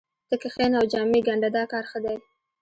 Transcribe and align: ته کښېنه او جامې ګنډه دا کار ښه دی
ته 0.27 0.35
کښېنه 0.41 0.75
او 0.79 0.85
جامې 0.91 1.19
ګنډه 1.27 1.49
دا 1.55 1.63
کار 1.71 1.85
ښه 1.91 1.99
دی 2.05 2.17